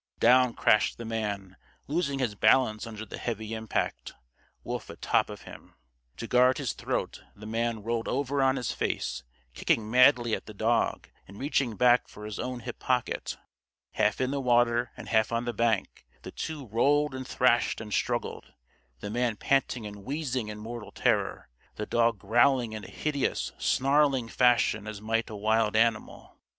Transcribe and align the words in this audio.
Down 0.17 0.55
crashed 0.55 0.97
the 0.97 1.05
man, 1.05 1.57
losing 1.85 2.17
his 2.17 2.33
balance 2.33 2.87
under 2.87 3.05
the 3.05 3.19
heavy 3.19 3.53
impact; 3.53 4.13
Wolf 4.63 4.89
atop 4.89 5.29
of 5.29 5.43
him. 5.43 5.75
To 6.17 6.25
guard 6.25 6.57
his 6.57 6.73
throat, 6.73 7.21
the 7.35 7.45
man 7.45 7.83
rolled 7.83 8.07
over 8.07 8.41
on 8.41 8.55
his 8.55 8.71
face, 8.71 9.21
kicking 9.53 9.91
madly 9.91 10.33
at 10.33 10.47
the 10.47 10.55
dog, 10.55 11.09
and 11.27 11.37
reaching 11.37 11.75
back 11.75 12.07
for 12.07 12.25
his 12.25 12.39
own 12.39 12.61
hip 12.61 12.79
pocket. 12.79 13.37
Half 13.91 14.19
in 14.19 14.31
the 14.31 14.41
water 14.41 14.91
and 14.97 15.07
half 15.07 15.31
on 15.31 15.45
the 15.45 15.53
bank, 15.53 16.03
the 16.23 16.31
two 16.31 16.65
rolled 16.65 17.13
and 17.13 17.27
thrashed 17.27 17.79
and 17.79 17.93
struggled 17.93 18.53
the 19.01 19.11
man 19.11 19.35
panting 19.35 19.85
and 19.85 20.03
wheezing 20.03 20.47
in 20.47 20.57
mortal 20.57 20.91
terror; 20.91 21.47
the 21.75 21.85
dog 21.85 22.17
growling 22.17 22.73
in 22.73 22.83
a 22.85 22.89
hideous, 22.89 23.51
snarling 23.59 24.27
fashion 24.29 24.87
as 24.87 24.99
might 24.99 25.29
a 25.29 25.35
wild 25.35 25.75
animal. 25.75 26.39